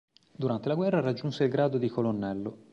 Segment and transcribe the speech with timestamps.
[0.35, 2.57] Durante la guerra raggiunse il grado di colonnello.